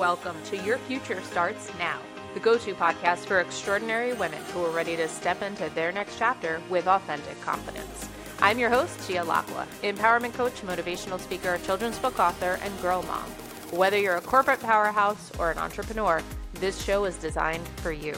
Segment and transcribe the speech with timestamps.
[0.00, 1.98] Welcome to Your Future Starts Now,
[2.32, 6.16] the go to podcast for extraordinary women who are ready to step into their next
[6.18, 8.08] chapter with authentic confidence.
[8.40, 13.28] I'm your host, Gia Lacqua, empowerment coach, motivational speaker, children's book author, and girl mom.
[13.72, 16.22] Whether you're a corporate powerhouse or an entrepreneur,
[16.54, 18.14] this show is designed for you.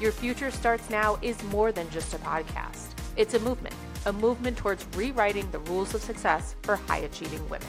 [0.00, 4.56] Your Future Starts Now is more than just a podcast, it's a movement, a movement
[4.56, 7.68] towards rewriting the rules of success for high achieving women.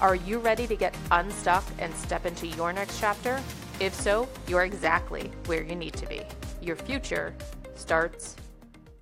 [0.00, 3.40] Are you ready to get unstuck and step into your next chapter?
[3.80, 6.22] If so, you're exactly where you need to be.
[6.60, 7.34] Your future
[7.74, 8.34] starts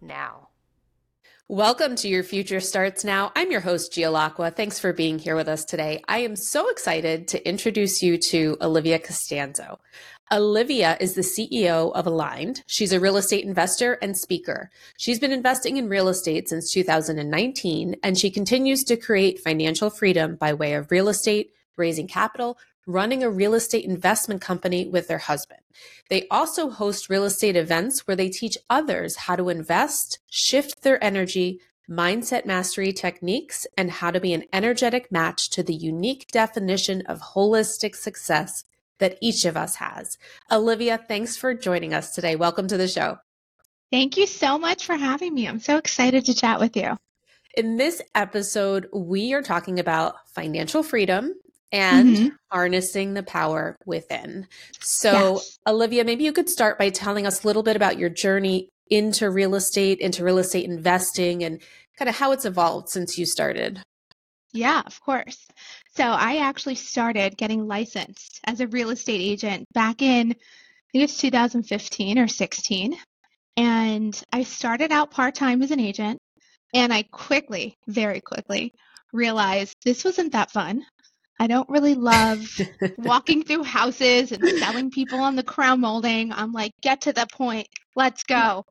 [0.01, 0.49] now.
[1.49, 3.33] Welcome to Your Future Starts Now.
[3.35, 4.55] I'm your host, Gia Lacqua.
[4.55, 6.03] Thanks for being here with us today.
[6.09, 9.79] I am so excited to introduce you to Olivia Costanzo.
[10.33, 12.63] Olivia is the CEO of Aligned.
[12.67, 14.71] She's a real estate investor and speaker.
[14.97, 20.37] She's been investing in real estate since 2019, and she continues to create financial freedom
[20.37, 22.57] by way of real estate, raising capital,
[22.87, 25.61] running a real estate investment company with their husband.
[26.09, 31.03] They also host real estate events where they teach others how to invest, shift their
[31.05, 37.03] energy, mindset mastery techniques, and how to be an energetic match to the unique definition
[37.03, 38.65] of holistic success
[39.03, 40.17] that each of us has.
[40.51, 42.37] Olivia, thanks for joining us today.
[42.37, 43.19] Welcome to the show.
[43.91, 45.47] Thank you so much for having me.
[45.47, 46.97] I'm so excited to chat with you.
[47.57, 51.35] In this episode, we are talking about financial freedom
[51.73, 52.29] and mm-hmm.
[52.51, 54.47] harnessing the power within.
[54.81, 55.59] So, yes.
[55.67, 59.29] Olivia, maybe you could start by telling us a little bit about your journey into
[59.31, 61.61] real estate, into real estate investing, and
[61.99, 63.83] kind of how it's evolved since you started.
[64.53, 65.47] Yeah, of course.
[65.97, 71.05] So I actually started getting licensed as a real estate agent back in, I think
[71.05, 72.95] it's 2015 or 16.
[73.57, 76.21] And I started out part time as an agent.
[76.75, 78.73] And I quickly, very quickly,
[79.13, 80.85] realized this wasn't that fun.
[81.39, 82.47] I don't really love
[82.99, 86.33] walking through houses and selling people on the crown molding.
[86.33, 88.65] I'm like, get to the point, let's go.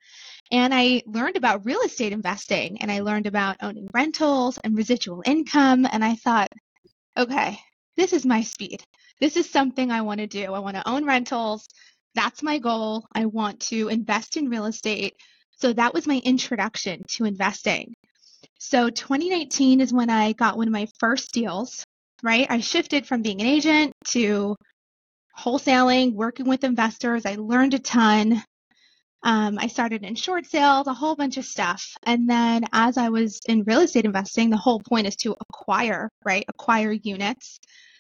[0.51, 5.23] And I learned about real estate investing and I learned about owning rentals and residual
[5.25, 5.87] income.
[5.89, 6.49] And I thought,
[7.17, 7.57] okay,
[7.95, 8.83] this is my speed.
[9.19, 10.53] This is something I want to do.
[10.53, 11.67] I want to own rentals.
[12.15, 13.05] That's my goal.
[13.13, 15.15] I want to invest in real estate.
[15.57, 17.93] So that was my introduction to investing.
[18.59, 21.85] So 2019 is when I got one of my first deals,
[22.23, 22.47] right?
[22.49, 24.55] I shifted from being an agent to
[25.37, 27.25] wholesaling, working with investors.
[27.25, 28.43] I learned a ton.
[29.23, 31.95] Um, I started in short sales, a whole bunch of stuff.
[32.03, 36.09] And then as I was in real estate investing, the whole point is to acquire,
[36.25, 36.45] right?
[36.47, 37.59] Acquire units.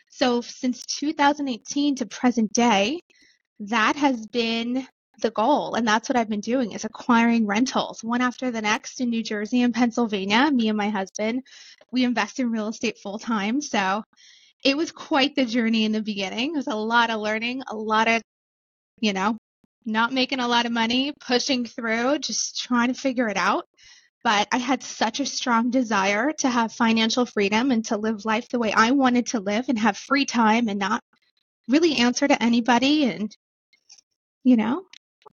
[0.09, 2.99] So since 2018 to present day,
[3.59, 4.87] that has been
[5.21, 5.75] the goal.
[5.75, 9.23] And that's what I've been doing is acquiring rentals one after the next in New
[9.23, 10.49] Jersey and Pennsylvania.
[10.51, 11.43] Me and my husband,
[11.91, 13.61] we invest in real estate full time.
[13.61, 14.03] So
[14.63, 16.53] it was quite the journey in the beginning.
[16.53, 18.21] It was a lot of learning, a lot of,
[18.99, 19.37] you know,
[19.85, 23.65] not making a lot of money, pushing through, just trying to figure it out.
[24.23, 28.49] But I had such a strong desire to have financial freedom and to live life
[28.49, 31.03] the way I wanted to live and have free time and not
[31.67, 33.05] really answer to anybody.
[33.05, 33.35] And,
[34.43, 34.83] you know,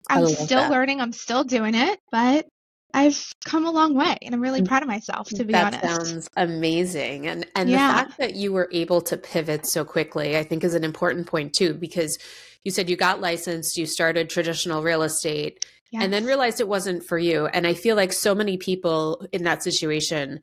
[0.09, 0.71] I'm still that.
[0.71, 2.47] learning, I'm still doing it, but
[2.94, 5.74] I've come a long way and I'm really mm, proud of myself to be that
[5.74, 5.82] honest.
[5.82, 7.26] That sounds amazing.
[7.26, 7.88] And and yeah.
[7.88, 11.26] the fact that you were able to pivot so quickly, I think is an important
[11.26, 12.19] point too, because
[12.64, 16.02] you said you got licensed, you started traditional real estate, yes.
[16.02, 17.47] and then realized it wasn't for you.
[17.47, 20.41] And I feel like so many people in that situation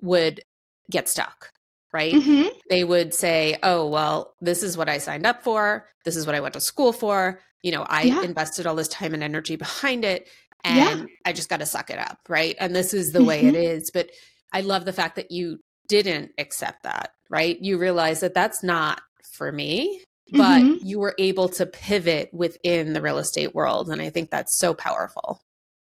[0.00, 0.42] would
[0.90, 1.52] get stuck,
[1.92, 2.14] right?
[2.14, 2.48] Mm-hmm.
[2.70, 5.88] They would say, oh, well, this is what I signed up for.
[6.04, 7.40] This is what I went to school for.
[7.62, 8.22] You know, I yeah.
[8.22, 10.28] invested all this time and energy behind it,
[10.66, 11.06] and yeah.
[11.24, 12.56] I just got to suck it up, right?
[12.58, 13.28] And this is the mm-hmm.
[13.28, 13.82] way it mm-hmm.
[13.94, 14.10] But
[14.52, 17.58] I love the fact that you didn't accept that, right?
[17.60, 19.00] You realize that that's not
[19.32, 20.84] for me but mm-hmm.
[20.84, 23.88] you were able to pivot within the real estate world.
[23.88, 25.40] And I think that's so powerful.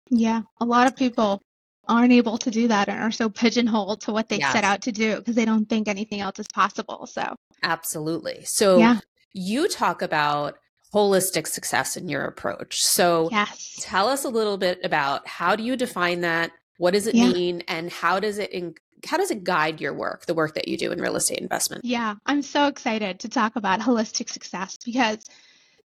[0.09, 0.41] Yeah.
[0.59, 1.41] A lot of people
[1.87, 4.53] aren't able to do that and are so pigeonholed to what they yes.
[4.53, 7.07] set out to do because they don't think anything else is possible.
[7.07, 8.45] So, absolutely.
[8.45, 8.99] So, yeah.
[9.33, 10.57] you talk about
[10.93, 12.83] holistic success in your approach.
[12.83, 13.79] So, yes.
[13.81, 16.51] tell us a little bit about how do you define that?
[16.77, 17.31] What does it yeah.
[17.31, 17.63] mean?
[17.67, 20.77] And how does it in- how does it guide your work, the work that you
[20.77, 21.85] do in real estate investment?
[21.85, 25.17] Yeah, I'm so excited to talk about holistic success because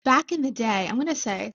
[0.04, 1.52] back in the day, I'm going to say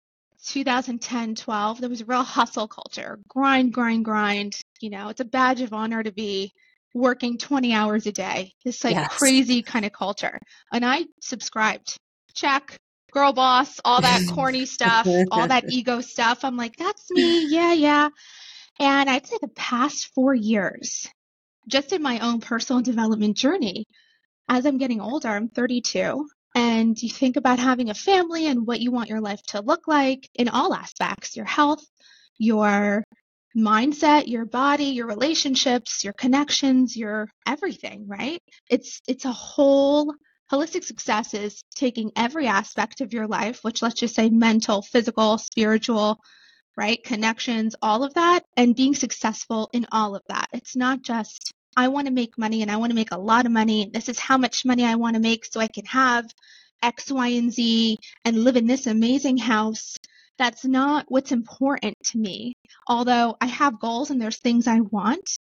[0.46, 4.56] 2010, 12, there was a real hustle culture grind, grind, grind.
[4.80, 6.52] You know, it's a badge of honor to be
[6.94, 9.16] working 20 hours a day, this like yes.
[9.16, 10.38] crazy kind of culture.
[10.72, 11.96] And I subscribed.
[12.34, 12.76] Check,
[13.10, 16.44] girl boss, all that corny stuff, all that ego stuff.
[16.44, 17.46] I'm like, that's me.
[17.46, 18.08] Yeah, yeah.
[18.80, 21.08] And I'd say the past four years,
[21.68, 23.86] just in my own personal development journey,
[24.48, 26.28] as I'm getting older, I'm 32.
[26.54, 29.86] and you think about having a family and what you want your life to look
[29.86, 31.84] like in all aspects your health,
[32.38, 33.04] your
[33.56, 38.40] mindset, your body, your relationships, your connections, your everything, right?
[38.68, 40.14] It's it's a whole
[40.50, 45.38] holistic success is taking every aspect of your life, which let's just say mental, physical,
[45.38, 46.18] spiritual,
[46.76, 47.02] right?
[47.04, 50.48] Connections, all of that and being successful in all of that.
[50.52, 53.46] It's not just I want to make money and I want to make a lot
[53.46, 53.90] of money.
[53.92, 56.24] This is how much money I want to make so I can have
[56.82, 59.96] X, Y, and Z and live in this amazing house.
[60.38, 62.54] That's not what's important to me.
[62.88, 65.38] Although I have goals and there's things I want,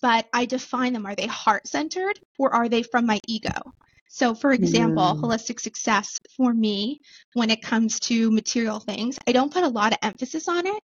[0.00, 1.06] but I define them.
[1.06, 3.72] Are they heart centered or are they from my ego?
[4.14, 5.20] So, for example, mm.
[5.20, 7.00] holistic success for me,
[7.32, 10.80] when it comes to material things, I don't put a lot of emphasis on it.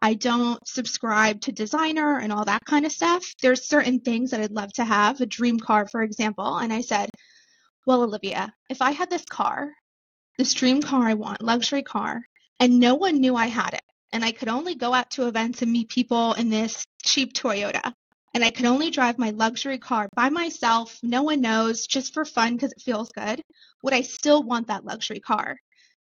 [0.00, 3.34] I don't subscribe to designer and all that kind of stuff.
[3.42, 6.56] There's certain things that I'd love to have, a dream car, for example.
[6.56, 7.10] And I said,
[7.86, 9.70] well, Olivia, if I had this car,
[10.38, 12.22] this dream car I want, luxury car,
[12.60, 15.60] and no one knew I had it, and I could only go out to events
[15.60, 17.92] and meet people in this cheap Toyota,
[18.34, 22.24] and I could only drive my luxury car by myself, no one knows, just for
[22.24, 23.42] fun because it feels good,
[23.82, 25.56] would I still want that luxury car?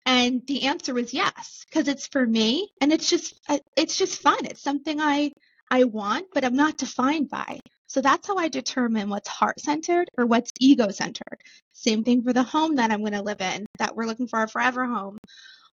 [0.06, 4.22] And the answer was yes, because it's for me and it's just uh, it's just
[4.22, 4.46] fun.
[4.46, 5.32] It's something I
[5.70, 7.60] I want, but I'm not defined by.
[7.88, 11.42] So that's how I determine what's heart centered or what's ego centered.
[11.72, 14.42] Same thing for the home that I'm going to live in, that we're looking for
[14.42, 15.18] a forever home,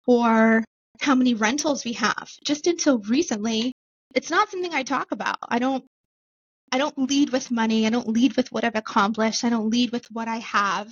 [0.06, 0.64] or
[1.00, 2.30] how many rentals we have.
[2.44, 3.72] Just until recently,
[4.14, 5.38] it's not something I talk about.
[5.48, 5.84] I don't
[6.72, 7.86] I don't lead with money.
[7.86, 9.44] I don't lead with what I've accomplished.
[9.44, 10.88] I don't lead with what I have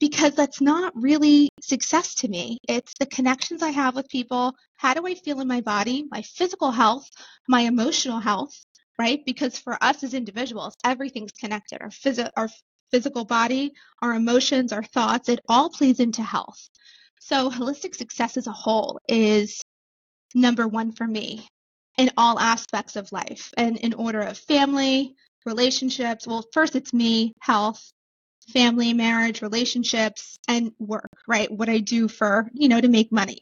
[0.00, 2.58] because that's not really success to me.
[2.68, 4.52] It's the connections I have with people.
[4.74, 7.08] How do I feel in my body, my physical health,
[7.48, 8.52] my emotional health,
[8.98, 9.20] right?
[9.24, 11.80] Because for us as individuals, everything's connected.
[11.80, 12.48] Our, phys- our
[12.90, 13.72] physical body,
[14.02, 16.68] our emotions, our thoughts, it all plays into health.
[17.20, 19.62] So holistic success as a whole is
[20.34, 21.46] number one for me
[21.98, 26.26] in all aspects of life and in order of family, relationships.
[26.26, 27.92] Well, first it's me, health,
[28.48, 31.50] family, marriage, relationships, and work, right?
[31.50, 33.40] What I do for, you know, to make money.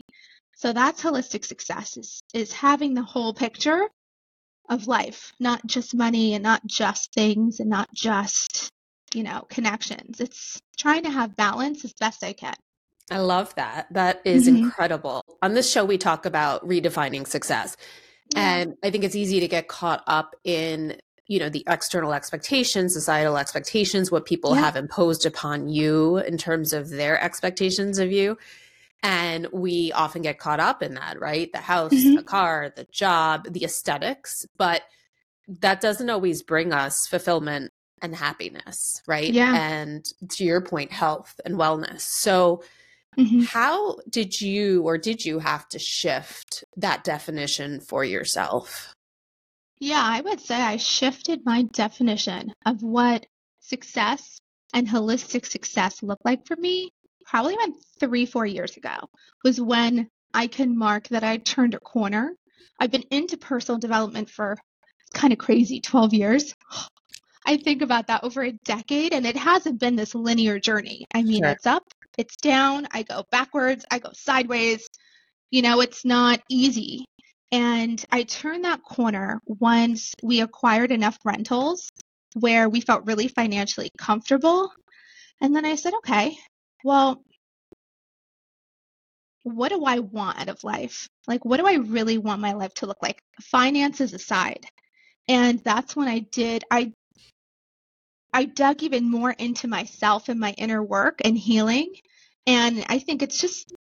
[0.56, 3.88] So that's holistic success is, is having the whole picture
[4.68, 8.70] of life, not just money and not just things and not just,
[9.14, 10.20] you know, connections.
[10.20, 12.54] It's trying to have balance as best I can.
[13.10, 13.88] I love that.
[13.90, 14.64] That is mm-hmm.
[14.64, 15.24] incredible.
[15.42, 17.76] On this show, we talk about redefining success.
[18.34, 18.56] Yeah.
[18.56, 20.96] And I think it's easy to get caught up in
[21.30, 24.62] you know the external expectations societal expectations what people yeah.
[24.62, 28.36] have imposed upon you in terms of their expectations of you
[29.04, 32.16] and we often get caught up in that right the house mm-hmm.
[32.16, 34.82] the car the job the aesthetics but
[35.46, 37.72] that doesn't always bring us fulfillment
[38.02, 42.60] and happiness right yeah and to your point health and wellness so
[43.18, 43.40] mm-hmm.
[43.40, 48.94] how did you or did you have to shift that definition for yourself
[49.80, 53.24] yeah, I would say I shifted my definition of what
[53.60, 54.38] success
[54.74, 56.90] and holistic success looked like for me
[57.24, 58.96] probably about three, four years ago,
[59.42, 62.34] was when I can mark that I turned a corner.
[62.78, 64.56] I've been into personal development for
[65.14, 66.54] kind of crazy 12 years.
[67.46, 71.06] I think about that over a decade, and it hasn't been this linear journey.
[71.14, 71.52] I mean, sure.
[71.52, 71.84] it's up,
[72.20, 74.86] it's down, I go backwards, I go sideways.
[75.50, 77.06] You know, it's not easy.
[77.50, 81.90] And I turned that corner once we acquired enough rentals
[82.34, 84.70] where we felt really financially comfortable.
[85.40, 86.36] And then I said, okay,
[86.84, 87.22] well,
[89.42, 91.08] what do I want out of life?
[91.26, 93.18] Like, what do I really want my life to look like?
[93.40, 94.66] Finances aside.
[95.26, 96.92] And that's when I did, I
[98.32, 101.92] I dug even more into myself and my inner work and healing.
[102.46, 103.72] And I think it's just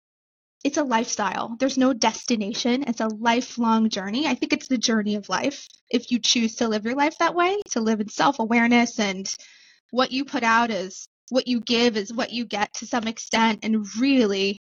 [0.64, 1.56] it's a lifestyle.
[1.58, 2.84] There's no destination.
[2.86, 4.26] It's a lifelong journey.
[4.26, 5.66] I think it's the journey of life.
[5.88, 9.32] If you choose to live your life that way, to live in self awareness and
[9.90, 13.60] what you put out is what you give is what you get to some extent,
[13.62, 14.58] and really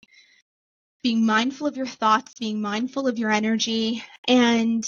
[1.03, 4.05] being mindful of your thoughts, being mindful of your energy.
[4.29, 4.85] And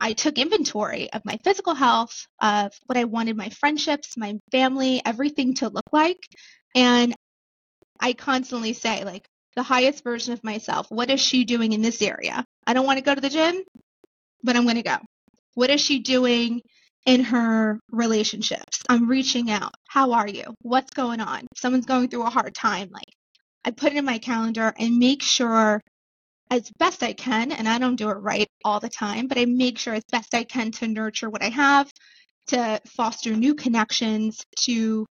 [0.00, 5.02] I took inventory of my physical health, of what I wanted my friendships, my family,
[5.04, 6.18] everything to look like.
[6.74, 7.14] And
[8.02, 10.90] I constantly say, like, the highest version of myself.
[10.90, 12.44] What is she doing in this area?
[12.66, 13.62] I don't want to go to the gym,
[14.42, 14.96] but I'm going to go.
[15.54, 16.62] What is she doing
[17.06, 18.82] in her relationships?
[18.88, 19.74] I'm reaching out.
[19.88, 20.44] How are you?
[20.62, 21.46] What's going on?
[21.56, 23.14] someone's going through a hard time, like
[23.64, 25.80] I put it in my calendar and make sure
[26.50, 29.44] as best I can, and I don't do it right all the time, but I
[29.46, 31.90] make sure as best I can to nurture what I have,
[32.48, 35.06] to foster new connections, to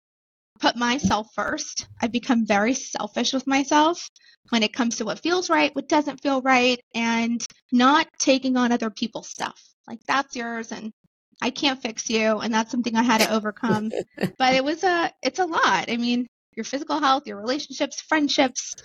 [0.60, 1.88] put myself first.
[2.02, 4.10] I've become very selfish with myself
[4.50, 8.72] when it comes to what feels right, what doesn't feel right, and not taking on
[8.72, 9.62] other people's stuff.
[9.88, 10.92] Like that's yours and
[11.42, 12.40] I can't fix you.
[12.40, 13.92] And that's something I had to overcome.
[14.38, 15.90] but it was a, it's a lot.
[15.90, 18.76] I mean, your physical health, your relationships, friendships,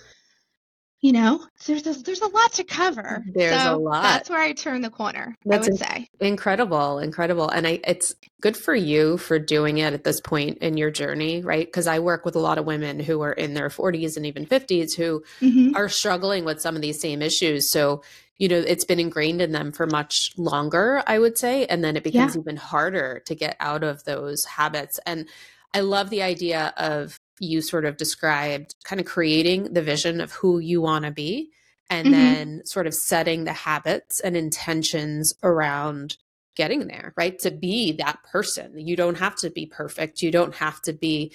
[1.01, 3.23] you know there's a, there's a lot to cover.
[3.33, 4.01] There's so a lot.
[4.01, 6.09] that's where i turn the corner that's i would say.
[6.19, 7.49] incredible incredible.
[7.49, 11.41] And i it's good for you for doing it at this point in your journey
[11.41, 11.65] right?
[11.65, 14.45] Because i work with a lot of women who are in their 40s and even
[14.45, 15.75] 50s who mm-hmm.
[15.75, 17.69] are struggling with some of these same issues.
[17.69, 18.01] So
[18.37, 21.95] you know it's been ingrained in them for much longer i would say and then
[21.95, 22.41] it becomes yeah.
[22.41, 24.99] even harder to get out of those habits.
[25.05, 25.27] And
[25.73, 30.31] i love the idea of you sort of described kind of creating the vision of
[30.31, 31.51] who you want to be
[31.89, 32.13] and mm-hmm.
[32.13, 36.17] then sort of setting the habits and intentions around
[36.55, 37.37] getting there, right?
[37.39, 38.79] To be that person.
[38.79, 40.21] You don't have to be perfect.
[40.21, 41.33] You don't have to be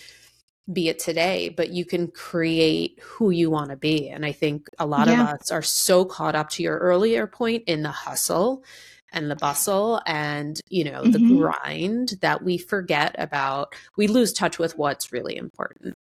[0.73, 4.09] be it today, but you can create who you want to be.
[4.09, 5.23] And I think a lot yeah.
[5.23, 8.63] of us are so caught up to your earlier point in the hustle
[9.13, 11.13] and the bustle and you know mm-hmm.
[11.13, 15.95] the grind that we forget about we lose touch with what's really important.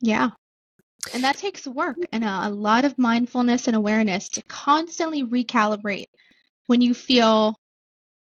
[0.00, 0.30] Yeah.
[1.12, 6.06] And that takes work and a, a lot of mindfulness and awareness to constantly recalibrate
[6.66, 7.56] when you feel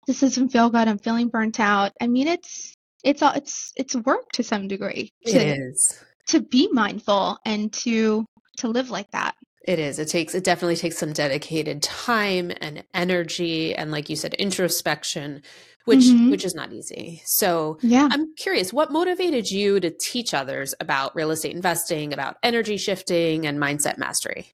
[0.07, 1.93] this doesn't feel good i'm feeling burnt out.
[2.01, 6.03] I mean it's it's all it's it's work to some degree to, it is.
[6.27, 8.25] to be mindful and to
[8.57, 9.35] to live like that
[9.67, 9.99] it is.
[9.99, 15.41] It takes, it definitely takes some dedicated time and energy and, like you said, introspection,
[15.85, 16.29] which, mm-hmm.
[16.29, 17.21] which is not easy.
[17.25, 18.07] So, yeah.
[18.11, 23.47] I'm curious, what motivated you to teach others about real estate investing, about energy shifting
[23.47, 24.53] and mindset mastery?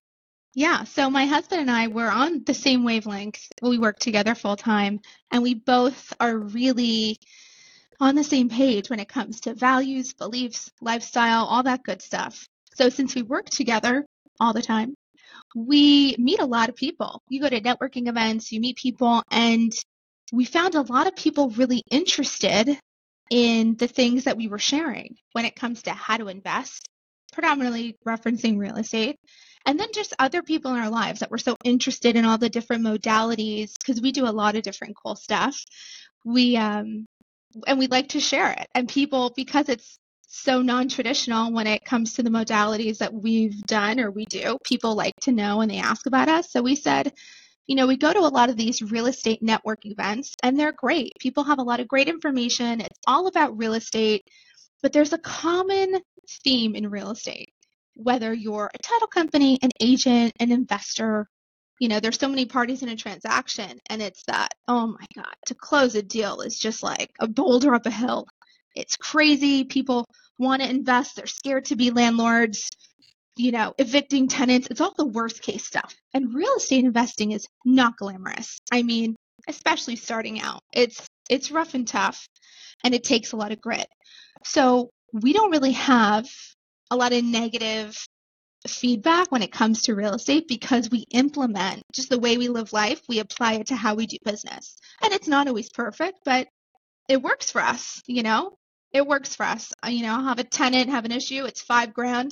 [0.54, 0.84] Yeah.
[0.84, 3.48] So, my husband and I were on the same wavelength.
[3.62, 5.00] We work together full time,
[5.32, 7.18] and we both are really
[8.00, 12.48] on the same page when it comes to values, beliefs, lifestyle, all that good stuff.
[12.76, 14.06] So, since we work together
[14.40, 14.96] all the time,
[15.56, 17.22] we meet a lot of people.
[17.30, 19.74] You go to networking events, you meet people, and
[20.32, 22.78] we found a lot of people really interested
[23.30, 26.88] in the things that we were sharing when it comes to how to invest,
[27.34, 29.18] predominantly referencing real estate,
[29.66, 32.50] and then just other people in our lives that were so interested in all the
[32.50, 35.64] different modalities because we do a lot of different cool stuff.
[36.26, 37.06] We um
[37.68, 38.68] and we like to share it.
[38.74, 39.98] And people because it's
[40.34, 44.58] so non-traditional when it comes to the modalities that we've done or we do.
[44.64, 46.50] People like to know and they ask about us.
[46.52, 47.12] So we said,
[47.68, 50.72] you know, we go to a lot of these real estate network events and they're
[50.72, 51.12] great.
[51.20, 52.80] People have a lot of great information.
[52.80, 54.24] It's all about real estate,
[54.82, 56.00] but there's a common
[56.46, 57.50] theme in real estate.
[57.96, 61.28] Whether you're a title company, an agent, an investor,
[61.80, 65.34] you know, there's so many parties in a transaction and it's that, oh my God,
[65.48, 68.28] to close a deal is just like a boulder up a hill.
[68.76, 69.64] It's crazy.
[69.64, 70.06] People
[70.38, 71.16] want to invest.
[71.16, 72.70] They're scared to be landlords,
[73.38, 74.68] you know, evicting tenants.
[74.70, 75.94] It's all the worst case stuff.
[76.14, 78.60] And real estate investing is not glamorous.
[78.72, 79.16] I mean,
[79.48, 80.62] especially starting out.
[80.74, 82.28] It's it's rough and tough
[82.84, 83.88] and it takes a lot of grit.
[84.44, 86.28] So, we don't really have
[86.90, 87.96] a lot of negative
[88.68, 92.74] feedback when it comes to real estate because we implement just the way we live
[92.74, 94.76] life, we apply it to how we do business.
[95.04, 96.48] And it's not always perfect, but
[97.10, 98.54] it works for us, you know?
[98.94, 99.72] It works for us.
[99.88, 101.46] You know, I'll have a tenant have an issue.
[101.46, 102.32] It's five grand.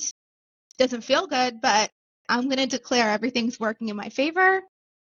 [0.78, 1.90] Doesn't feel good, but
[2.28, 4.62] I'm going to declare everything's working in my favor.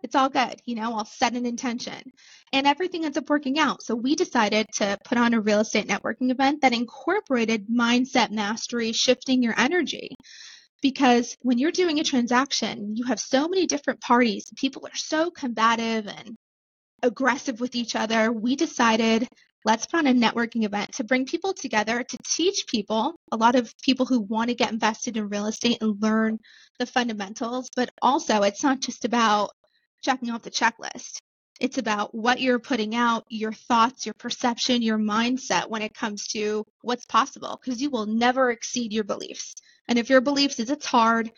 [0.02, 0.56] It's all good.
[0.66, 2.02] You know, I'll set an intention
[2.54, 3.84] and everything ends up working out.
[3.84, 8.94] So we decided to put on a real estate networking event that incorporated mindset mastery,
[8.94, 10.16] shifting your energy.
[10.82, 14.46] Because when you're doing a transaction, you have so many different parties.
[14.56, 16.36] People are so combative and
[17.04, 18.32] aggressive with each other.
[18.32, 19.28] We decided
[19.66, 23.56] let's put on a networking event to bring people together to teach people, a lot
[23.56, 26.40] of people who want to get invested in real estate and learn
[26.80, 27.70] the fundamentals.
[27.76, 29.52] But also, it's not just about
[30.02, 31.20] checking off the checklist.
[31.60, 36.28] It's about what you're putting out, your thoughts, your perception, your mindset when it comes
[36.28, 39.56] to what's possible, because you will never exceed your beliefs.
[39.90, 41.32] And if your beliefs is it's hard,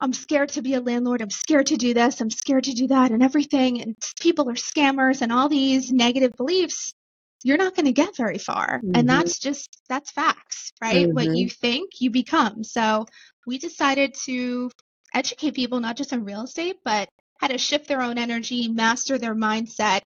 [0.00, 1.20] I'm scared to be a landlord.
[1.20, 2.22] I'm scared to do this.
[2.22, 3.82] I'm scared to do that and everything.
[3.82, 6.94] And people are scammers and all these negative beliefs
[7.42, 8.78] you're not going to get very far.
[8.78, 8.92] Mm-hmm.
[8.94, 11.06] And that's just, that's facts, right?
[11.06, 11.14] Mm-hmm.
[11.14, 12.64] What you think, you become.
[12.64, 13.06] So
[13.46, 14.70] we decided to
[15.14, 19.18] educate people, not just on real estate, but how to shift their own energy, master
[19.18, 20.02] their mindset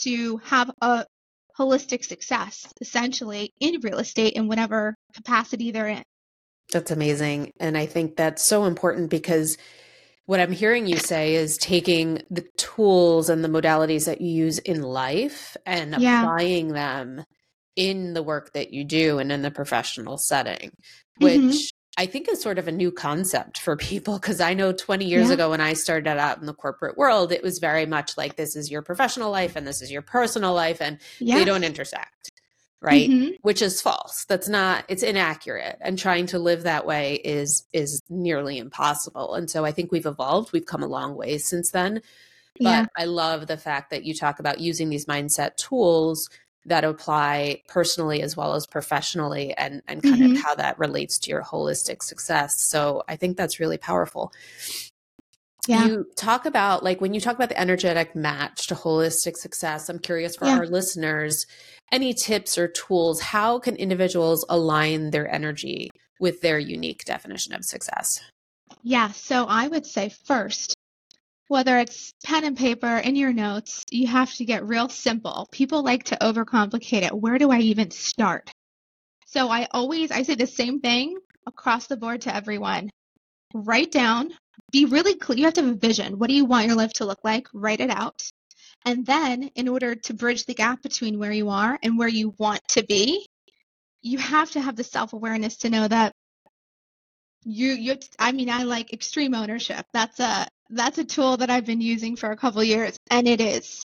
[0.00, 1.04] to have a
[1.58, 6.02] holistic success, essentially, in real estate in whatever capacity they're in.
[6.72, 7.52] That's amazing.
[7.58, 9.58] And I think that's so important because
[10.28, 14.58] what I'm hearing you say is taking the tools and the modalities that you use
[14.58, 16.20] in life and yeah.
[16.20, 17.24] applying them
[17.76, 20.72] in the work that you do and in the professional setting,
[21.16, 21.56] which mm-hmm.
[21.96, 25.28] I think is sort of a new concept for people because I know 20 years
[25.28, 25.34] yeah.
[25.34, 28.54] ago when I started out in the corporate world, it was very much like this
[28.54, 31.38] is your professional life and this is your personal life and yes.
[31.38, 32.32] they don't intersect.
[32.80, 33.10] Right?
[33.10, 33.30] Mm-hmm.
[33.42, 34.24] Which is false.
[34.26, 35.78] That's not it's inaccurate.
[35.80, 39.34] And trying to live that way is is nearly impossible.
[39.34, 40.52] And so I think we've evolved.
[40.52, 42.02] We've come a long way since then.
[42.60, 42.86] But yeah.
[42.96, 46.28] I love the fact that you talk about using these mindset tools
[46.68, 50.36] that apply personally as well as professionally and and kind mm-hmm.
[50.36, 54.32] of how that relates to your holistic success so i think that's really powerful
[55.68, 55.86] yeah.
[55.86, 59.98] you talk about like when you talk about the energetic match to holistic success i'm
[59.98, 60.58] curious for yeah.
[60.58, 61.46] our listeners
[61.92, 67.64] any tips or tools how can individuals align their energy with their unique definition of
[67.64, 68.20] success
[68.82, 70.74] yeah so i would say first
[71.48, 75.48] whether it's pen and paper in your notes, you have to get real simple.
[75.50, 77.18] People like to overcomplicate it.
[77.18, 78.50] Where do I even start?
[79.26, 82.90] So I always I say the same thing across the board to everyone.
[83.54, 84.30] Write down,
[84.72, 85.38] be really clear.
[85.38, 86.18] You have to have a vision.
[86.18, 87.46] What do you want your life to look like?
[87.52, 88.22] Write it out.
[88.84, 92.34] And then in order to bridge the gap between where you are and where you
[92.38, 93.26] want to be,
[94.02, 96.12] you have to have the self-awareness to know that
[97.44, 99.86] you you I mean I like extreme ownership.
[99.92, 103.40] That's a that's a tool that I've been using for a couple years and it
[103.40, 103.82] is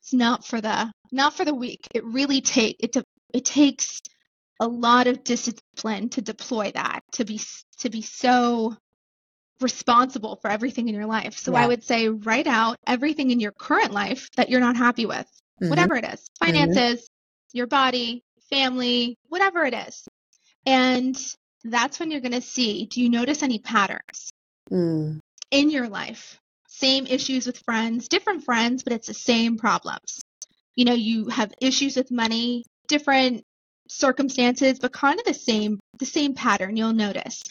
[0.00, 1.86] it's not for the not for the weak.
[1.94, 2.96] It really take it
[3.32, 4.00] it takes
[4.60, 7.40] a lot of discipline to deploy that to be
[7.78, 8.76] to be so
[9.60, 11.38] responsible for everything in your life.
[11.38, 11.64] So yeah.
[11.64, 15.26] I would say write out everything in your current life that you're not happy with.
[15.62, 15.70] Mm-hmm.
[15.70, 16.20] Whatever it is.
[16.20, 16.46] Mm-hmm.
[16.46, 17.56] Finances, mm-hmm.
[17.58, 20.06] your body, family, whatever it is.
[20.66, 21.16] And
[21.64, 24.30] that's when you're going to see do you notice any patterns?
[24.70, 25.20] Mm
[25.50, 26.38] in your life.
[26.68, 30.20] Same issues with friends, different friends, but it's the same problems.
[30.74, 33.44] You know, you have issues with money, different
[33.88, 37.42] circumstances, but kind of the same the same pattern you'll notice.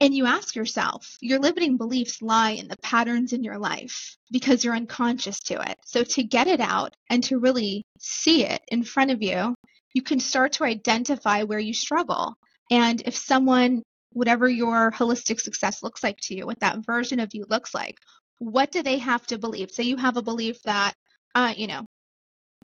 [0.00, 4.64] And you ask yourself, your limiting beliefs lie in the patterns in your life because
[4.64, 5.76] you're unconscious to it.
[5.84, 9.54] So to get it out and to really see it in front of you,
[9.94, 12.34] you can start to identify where you struggle.
[12.70, 17.34] And if someone whatever your holistic success looks like to you, what that version of
[17.34, 17.98] you looks like.
[18.38, 19.70] What do they have to believe?
[19.70, 20.94] Say you have a belief that,
[21.34, 21.84] uh, you know,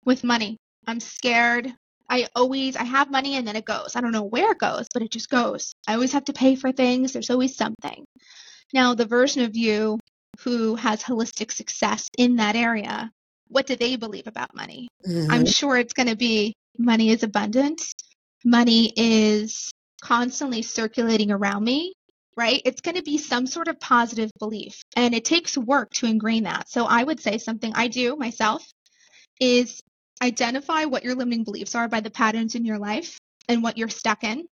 [0.06, 0.58] with money,
[0.88, 1.74] I'm scared.
[2.10, 3.96] I always I have money and then it goes.
[3.96, 5.74] I don't know where it goes, but it just goes.
[5.88, 7.14] I always have to pay for things.
[7.14, 8.06] There's always something.
[8.74, 10.00] Now, the version of you
[10.40, 13.12] who has holistic success in that area,
[13.48, 14.88] what do they believe about money?
[15.08, 15.32] Mm-hmm.
[15.32, 17.82] I'm sure it's going to be money is abundant.
[18.44, 21.94] Money is constantly circulating around me,
[22.36, 22.62] right?
[22.66, 24.82] It's going to be some sort of positive belief.
[24.96, 26.70] And it takes work to ingrain that.
[26.70, 28.66] So I would say something I do myself
[29.40, 29.82] is
[30.22, 33.90] identify what your limiting beliefs are by the patterns in your life and what you're
[33.90, 34.48] stuck in.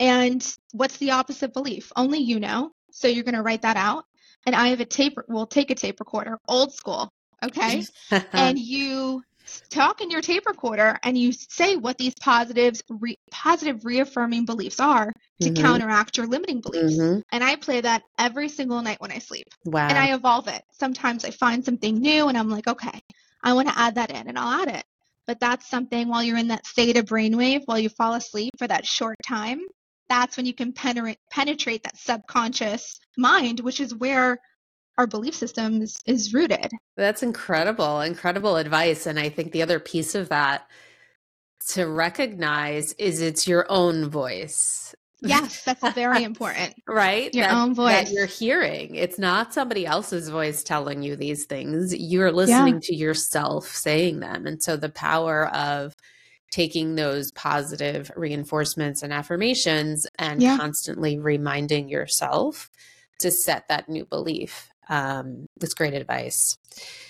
[0.00, 1.92] And what's the opposite belief?
[1.96, 2.72] Only you know.
[2.90, 4.04] So you're going to write that out.
[4.46, 7.10] And I have a tape, we'll take a tape recorder, old school.
[7.42, 7.84] Okay.
[8.32, 9.22] and you
[9.70, 14.80] talk in your tape recorder and you say what these positives re- positive reaffirming beliefs
[14.80, 15.62] are to mm-hmm.
[15.62, 17.20] counteract your limiting beliefs mm-hmm.
[17.30, 20.62] and i play that every single night when i sleep wow and i evolve it
[20.72, 22.98] sometimes i find something new and i'm like okay
[23.44, 24.84] i want to add that in and i'll add it
[25.26, 28.84] but that's something while you're in that theta brainwave while you fall asleep for that
[28.84, 29.60] short time
[30.08, 34.38] that's when you can penetrate penetrate that subconscious mind which is where
[34.98, 36.70] our belief systems is rooted.
[36.96, 39.06] That's incredible, incredible advice.
[39.06, 40.68] And I think the other piece of that
[41.70, 44.94] to recognize is it's your own voice.
[45.24, 46.74] Yes, that's very important.
[46.86, 47.34] right?
[47.34, 48.08] Your that, own voice.
[48.08, 48.94] That you're hearing.
[48.94, 51.94] It's not somebody else's voice telling you these things.
[51.94, 52.80] You're listening yeah.
[52.84, 54.46] to yourself saying them.
[54.46, 55.96] And so the power of
[56.50, 60.56] taking those positive reinforcements and affirmations and yeah.
[60.56, 62.70] constantly reminding yourself
[63.18, 66.58] to set that new belief um, that's great advice.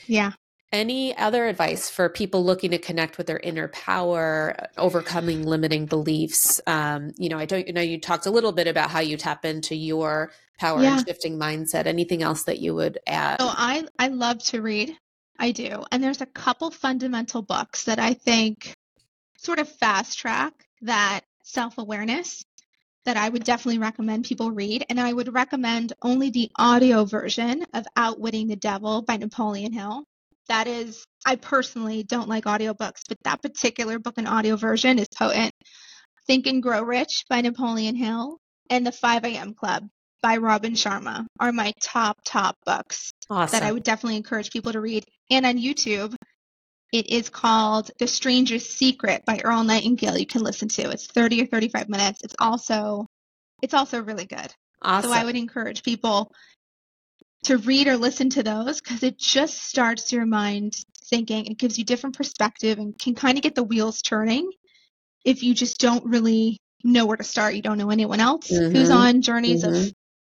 [0.06, 0.32] Yeah.
[0.74, 6.60] Any other advice for people looking to connect with their inner power, overcoming limiting beliefs?
[6.66, 9.16] Um, you know, I don't you know you talked a little bit about how you
[9.16, 10.96] tap into your power yeah.
[10.96, 11.86] and shifting mindset.
[11.86, 13.36] Anything else that you would add?
[13.38, 14.98] Oh, I I love to read.
[15.38, 15.84] I do.
[15.92, 18.74] And there's a couple fundamental books that I think
[19.38, 22.44] sort of fast track that self-awareness
[23.04, 24.84] that I would definitely recommend people read.
[24.88, 30.04] And I would recommend only the audio version of Outwitting the Devil by Napoleon Hill.
[30.48, 35.08] That is, I personally don't like audiobooks, but that particular book and audio version is
[35.08, 35.52] potent.
[36.26, 38.38] Think and Grow Rich by Napoleon Hill
[38.70, 39.54] and The 5 a.m.
[39.54, 39.84] Club
[40.22, 43.58] by Robin Sharma are my top, top books awesome.
[43.58, 45.04] that I would definitely encourage people to read.
[45.30, 46.14] And on YouTube,
[46.92, 50.16] It is called The Strangest Secret by Earl Nightingale.
[50.16, 50.90] You can listen to.
[50.90, 52.20] It's 30 or 35 minutes.
[52.22, 53.06] It's also
[53.62, 54.54] it's also really good.
[54.80, 55.10] Awesome.
[55.10, 56.30] So I would encourage people
[57.44, 60.74] to read or listen to those because it just starts your mind
[61.06, 61.46] thinking.
[61.46, 64.50] It gives you different perspective and can kind of get the wheels turning
[65.24, 67.54] if you just don't really know where to start.
[67.54, 68.74] You don't know anyone else mm-hmm.
[68.74, 69.86] who's on journeys mm-hmm.
[69.88, 69.92] of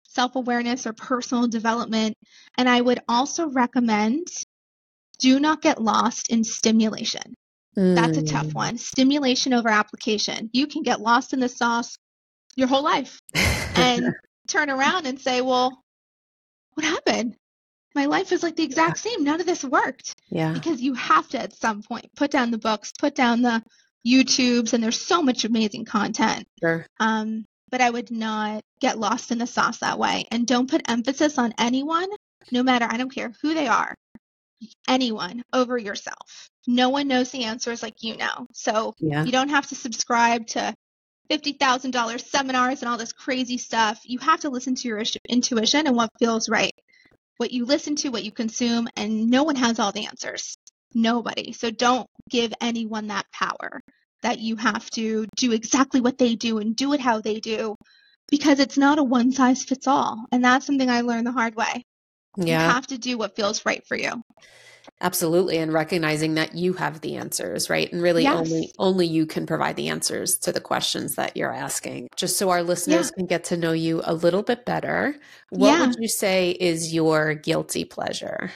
[0.08, 2.16] self awareness or personal development.
[2.56, 4.26] And I would also recommend
[5.18, 7.34] do not get lost in stimulation.
[7.76, 7.94] Mm.
[7.94, 8.54] That's a tough mm.
[8.54, 8.78] one.
[8.78, 10.50] Stimulation over application.
[10.52, 11.96] You can get lost in the sauce
[12.56, 13.20] your whole life
[13.74, 14.14] and
[14.48, 15.82] turn around and say, well,
[16.76, 17.36] what happened?
[17.94, 19.10] My life is like the exact yeah.
[19.12, 19.24] same.
[19.24, 20.14] None of this worked.
[20.28, 20.52] Yeah.
[20.52, 23.62] Because you have to, at some point, put down the books, put down the
[24.06, 26.46] YouTubes, and there's so much amazing content.
[26.60, 26.86] Sure.
[27.00, 30.26] Um, but I would not get lost in the sauce that way.
[30.30, 32.08] And don't put emphasis on anyone,
[32.52, 33.94] no matter, I don't care who they are,
[34.86, 36.50] anyone over yourself.
[36.66, 38.46] No one knows the answers like you know.
[38.52, 39.24] So yeah.
[39.24, 40.74] you don't have to subscribe to
[41.30, 44.00] $50,000 seminars and all this crazy stuff.
[44.04, 46.74] You have to listen to your intuition and what feels right.
[47.36, 50.56] What you listen to, what you consume, and no one has all the answers.
[50.94, 51.52] Nobody.
[51.52, 53.80] So don't give anyone that power
[54.22, 57.76] that you have to do exactly what they do and do it how they do
[58.28, 60.24] because it's not a one size fits all.
[60.32, 61.84] And that's something I learned the hard way.
[62.36, 62.62] Yeah.
[62.62, 64.22] You have to do what feels right for you.
[65.00, 65.58] Absolutely.
[65.58, 67.92] And recognizing that you have the answers, right?
[67.92, 68.36] And really yes.
[68.36, 72.08] only only you can provide the answers to the questions that you're asking.
[72.16, 73.16] Just so our listeners yeah.
[73.16, 75.16] can get to know you a little bit better.
[75.50, 75.86] What yeah.
[75.86, 78.50] would you say is your guilty pleasure?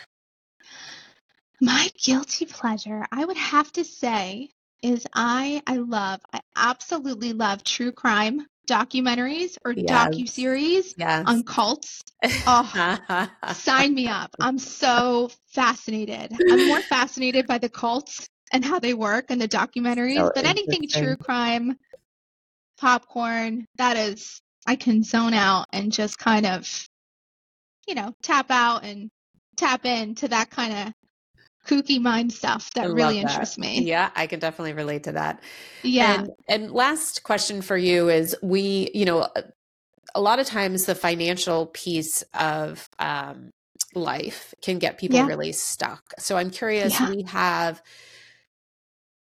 [1.60, 4.48] My guilty pleasure, I would have to say,
[4.82, 9.90] is I I love, I absolutely love true crime documentaries or yes.
[9.90, 11.24] docu series yes.
[11.26, 12.02] on cults.
[12.46, 14.34] Oh, sign me up!
[14.38, 16.30] I'm so fascinated.
[16.50, 20.44] I'm more fascinated by the cults and how they work and the documentaries, so but
[20.44, 21.78] anything true crime,
[22.78, 26.88] popcorn, that is, I can zone out and just kind of,
[27.88, 29.10] you know, tap out and
[29.56, 30.94] tap into that kind of
[31.66, 33.30] kooky mind stuff that really that.
[33.30, 33.82] interests me.
[33.82, 35.42] Yeah, I can definitely relate to that.
[35.82, 36.20] Yeah.
[36.20, 39.28] And, and last question for you is we, you know,
[40.14, 43.50] a lot of times the financial piece of um,
[43.94, 45.26] life can get people yeah.
[45.26, 46.02] really stuck.
[46.18, 47.10] So I'm curious, yeah.
[47.10, 47.82] we have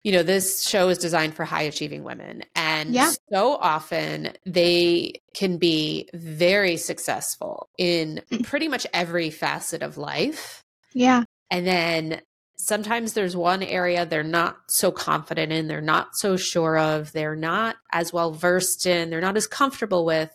[0.05, 3.11] you know this show is designed for high achieving women and yeah.
[3.33, 8.43] so often they can be very successful in mm.
[8.45, 11.23] pretty much every facet of life yeah
[11.55, 12.21] and then
[12.57, 17.33] sometimes there's one area they're not so confident in, they're not so sure of, they're
[17.33, 20.29] not as well versed in, they're not as comfortable with.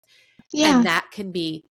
[0.51, 0.77] Yeah.
[0.77, 1.67] And that can be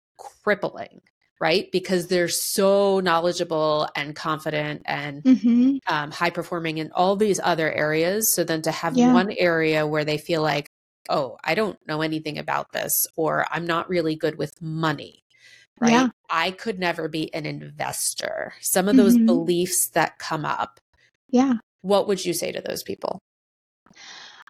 [0.42, 1.02] crippling,
[1.42, 1.70] right?
[1.70, 5.94] Because they're so knowledgeable and confident and mm-hmm.
[5.94, 8.32] um, high performing in all these other areas.
[8.32, 9.12] So then to have yeah.
[9.12, 10.70] one area where they feel like,
[11.10, 15.23] oh, I don't know anything about this, or I'm not really good with money
[15.80, 15.92] right?
[15.92, 16.08] Yeah.
[16.30, 18.54] I could never be an investor.
[18.60, 19.26] Some of those mm-hmm.
[19.26, 20.80] beliefs that come up.
[21.30, 21.54] Yeah.
[21.82, 23.18] What would you say to those people?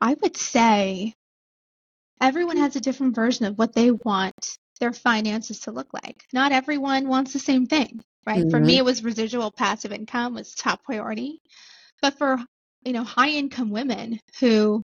[0.00, 1.14] I would say
[2.20, 6.24] everyone has a different version of what they want their finances to look like.
[6.32, 8.40] Not everyone wants the same thing, right?
[8.40, 8.50] Mm-hmm.
[8.50, 8.78] For me, mm-hmm.
[8.80, 11.40] it was residual passive income was top priority.
[12.02, 12.38] But for,
[12.84, 14.82] you know, high income women who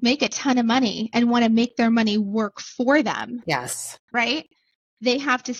[0.00, 3.42] make a ton of money and want to make their money work for them.
[3.46, 3.98] Yes.
[4.12, 4.46] Right?
[5.00, 5.54] They have to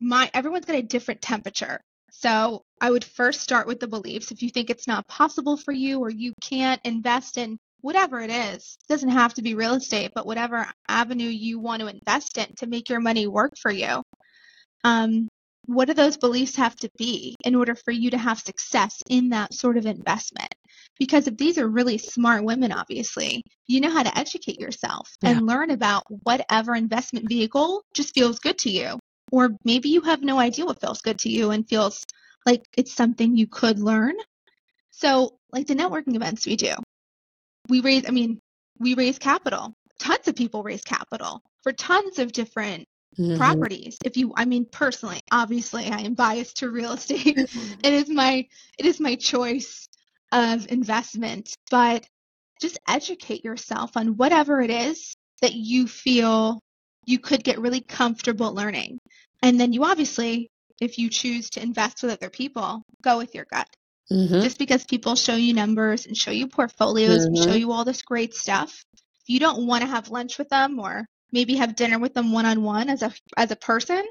[0.00, 1.80] my everyone's got a different temperature.
[2.10, 4.30] So I would first start with the beliefs.
[4.30, 8.30] If you think it's not possible for you or you can't invest in whatever it
[8.30, 12.38] is, it doesn't have to be real estate, but whatever avenue you want to invest
[12.38, 14.02] in to make your money work for you.
[14.84, 15.28] Um,
[15.68, 19.28] what do those beliefs have to be in order for you to have success in
[19.28, 20.54] that sort of investment?
[20.98, 25.30] Because if these are really smart women, obviously, you know how to educate yourself yeah.
[25.30, 28.98] and learn about whatever investment vehicle just feels good to you.
[29.30, 32.02] Or maybe you have no idea what feels good to you and feels
[32.46, 34.14] like it's something you could learn.
[34.90, 36.74] So, like the networking events we do,
[37.68, 38.40] we raise, I mean,
[38.78, 39.74] we raise capital.
[40.00, 42.86] Tons of people raise capital for tons of different
[43.18, 43.36] mm-hmm.
[43.36, 43.98] properties.
[44.04, 47.36] If you, I mean, personally, obviously, I am biased to real estate.
[47.84, 48.46] it is my,
[48.78, 49.88] it is my choice
[50.32, 52.04] of investment, but
[52.60, 56.60] just educate yourself on whatever it is that you feel
[57.06, 58.98] you could get really comfortable learning.
[59.42, 63.46] And then you obviously, if you choose to invest with other people, go with your
[63.50, 63.68] gut.
[64.10, 64.40] Mm-hmm.
[64.40, 67.26] Just because people show you numbers and show you portfolios mm-hmm.
[67.26, 67.58] and show mm-hmm.
[67.58, 71.06] you all this great stuff, if you don't want to have lunch with them or
[71.32, 74.02] maybe have dinner with them one on one as a as a person,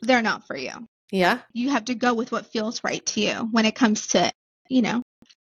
[0.00, 0.72] they're not for you.
[1.10, 1.40] Yeah.
[1.52, 4.32] You have to go with what feels right to you when it comes to,
[4.68, 5.02] you know,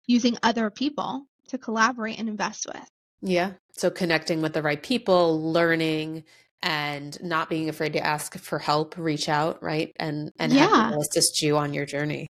[0.06, 2.88] using other people to collaborate and invest with.
[3.20, 3.52] Yeah.
[3.72, 6.24] So connecting with the right people, learning
[6.62, 9.92] and not being afraid to ask for help, reach out, right?
[9.96, 10.68] And and yeah.
[10.68, 12.28] have people assist you on your journey.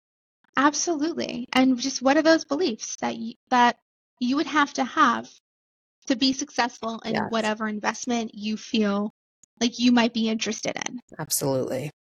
[0.56, 1.48] Absolutely.
[1.54, 3.78] And just what are those beliefs that you, that
[4.20, 5.30] you would have to have
[6.08, 7.26] to be successful in yes.
[7.30, 9.14] whatever investment you feel
[9.60, 11.00] like you might be interested in?
[11.20, 11.92] Absolutely.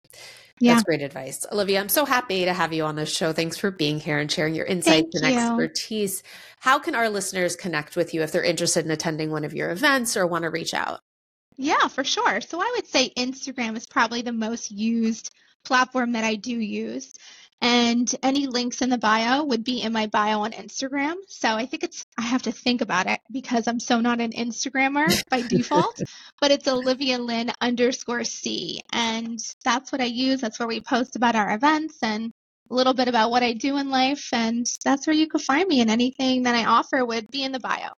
[0.59, 0.75] Yeah.
[0.75, 1.45] That's great advice.
[1.53, 3.33] Olivia, I'm so happy to have you on the show.
[3.33, 5.39] Thanks for being here and sharing your insights Thank and you.
[5.39, 6.23] expertise.
[6.61, 9.71] How can our listeners connect with you if they're interested in attending one of your
[9.71, 11.01] events or want to reach out?
[11.59, 12.41] Yeah, for sure.
[12.41, 15.31] So I would say Instagram is probably the most used
[15.65, 17.13] platform that I do use.
[17.61, 21.15] And any links in the bio would be in my bio on Instagram.
[21.29, 24.33] So I think it's, I have to think about it because I'm so not an
[24.33, 26.01] Instagrammer by default,
[26.41, 28.83] but it's Olivia Lynn underscore C.
[28.93, 30.41] And that's what I use.
[30.41, 32.33] That's where we post about our events and
[32.71, 34.29] a little bit about what I do in life.
[34.33, 35.81] And that's where you can find me.
[35.81, 37.89] And anything that I offer would be in the bio.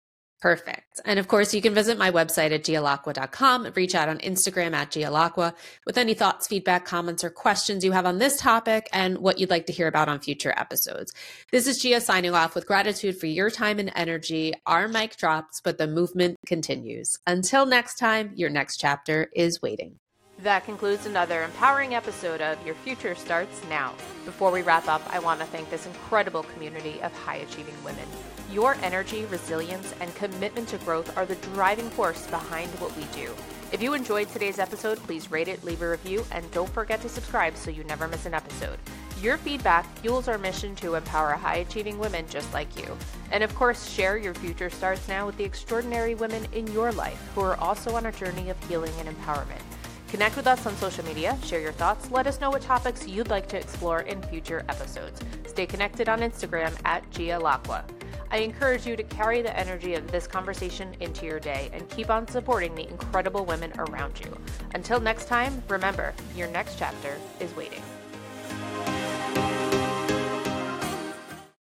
[0.41, 1.01] Perfect.
[1.05, 4.93] And of course, you can visit my website at gialacqua.com, reach out on Instagram at
[4.93, 5.53] gialacqua
[5.85, 9.51] with any thoughts, feedback, comments, or questions you have on this topic and what you'd
[9.51, 11.13] like to hear about on future episodes.
[11.51, 14.55] This is Gia signing off with gratitude for your time and energy.
[14.65, 17.19] Our mic drops, but the movement continues.
[17.27, 19.99] Until next time, your next chapter is waiting.
[20.45, 23.93] That concludes another empowering episode of Your Future Starts Now.
[24.25, 28.07] Before we wrap up, I want to thank this incredible community of high achieving women.
[28.53, 33.35] Your energy, resilience, and commitment to growth are the driving force behind what we do.
[33.73, 37.09] If you enjoyed today's episode, please rate it, leave a review, and don't forget to
[37.09, 38.79] subscribe so you never miss an episode.
[39.21, 42.97] Your feedback fuels our mission to empower high achieving women just like you.
[43.33, 47.21] And of course, share your future starts now with the extraordinary women in your life
[47.35, 49.61] who are also on a journey of healing and empowerment.
[50.09, 53.29] Connect with us on social media, share your thoughts, let us know what topics you'd
[53.29, 55.21] like to explore in future episodes.
[55.47, 57.85] Stay connected on Instagram at Gia Lacqua.
[58.31, 62.09] I encourage you to carry the energy of this conversation into your day and keep
[62.09, 64.35] on supporting the incredible women around you.
[64.75, 67.83] Until next time, remember, your next chapter is waiting.